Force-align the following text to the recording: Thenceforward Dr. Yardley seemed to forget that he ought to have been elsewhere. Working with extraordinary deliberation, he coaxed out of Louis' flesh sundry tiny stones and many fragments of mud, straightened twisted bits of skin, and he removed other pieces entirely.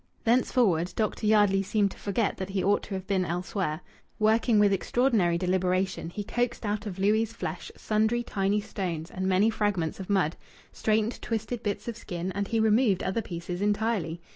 Thenceforward 0.23 0.93
Dr. 0.95 1.27
Yardley 1.27 1.61
seemed 1.61 1.91
to 1.91 1.97
forget 1.99 2.37
that 2.37 2.49
he 2.49 2.63
ought 2.63 2.81
to 2.85 2.95
have 2.95 3.05
been 3.05 3.23
elsewhere. 3.23 3.81
Working 4.17 4.57
with 4.57 4.73
extraordinary 4.73 5.37
deliberation, 5.37 6.09
he 6.09 6.23
coaxed 6.23 6.65
out 6.65 6.87
of 6.87 6.97
Louis' 6.97 7.31
flesh 7.33 7.71
sundry 7.77 8.23
tiny 8.23 8.61
stones 8.61 9.11
and 9.11 9.27
many 9.27 9.51
fragments 9.51 9.99
of 9.99 10.09
mud, 10.09 10.37
straightened 10.71 11.21
twisted 11.21 11.61
bits 11.61 11.87
of 11.87 11.95
skin, 11.97 12.31
and 12.31 12.47
he 12.47 12.59
removed 12.59 13.03
other 13.03 13.21
pieces 13.21 13.61
entirely. 13.61 14.19